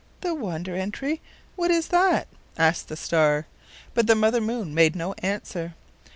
"The 0.21 0.33
Wonder 0.33 0.75
Entry? 0.75 1.21
What 1.55 1.69
is 1.69 1.89
that?" 1.89 2.27
asked 2.57 2.87
the 2.87 2.97
star. 2.97 3.45
But 3.93 4.07
the 4.07 4.15
Mother 4.15 4.41
Moon 4.41 4.73
made 4.73 4.95
no 4.95 5.13
answer. 5.19 5.75